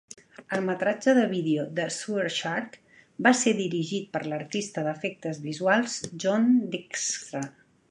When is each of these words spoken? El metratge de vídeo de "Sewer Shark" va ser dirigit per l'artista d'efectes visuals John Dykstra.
El 0.55 0.61
metratge 0.67 1.13
de 1.17 1.25
vídeo 1.33 1.65
de 1.79 1.85
"Sewer 1.95 2.25
Shark" 2.37 2.79
va 3.27 3.33
ser 3.41 3.55
dirigit 3.61 4.09
per 4.17 4.23
l'artista 4.33 4.87
d'efectes 4.89 5.45
visuals 5.47 6.01
John 6.25 6.51
Dykstra. 6.75 7.47